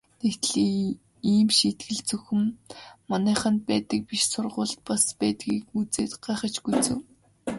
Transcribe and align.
Тэгтэл 0.21 0.75
ийм 1.33 1.47
шийтгэл 1.57 2.01
зөвхөн 2.07 2.43
манайханд 3.09 3.59
байдаг 3.69 3.99
биш 4.09 4.23
сургуульд 4.31 4.79
бас 4.89 5.03
байдгийг 5.19 5.63
үзээд 5.77 6.13
гайхаж 6.25 6.55
гүйцэв. 6.65 6.99